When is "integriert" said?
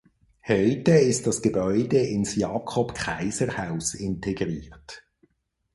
3.93-5.03